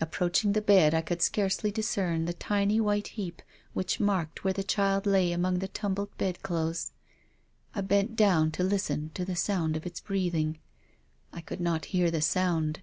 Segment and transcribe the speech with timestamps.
[0.00, 3.42] Approaching the bed I could scarcely discern the tiny white heap
[3.74, 6.92] which marked where the child lay among the tumbled bed clothes.
[7.74, 10.58] I bent down to listen to the sound of its breathing.
[11.34, 12.80] I could not hear the sound.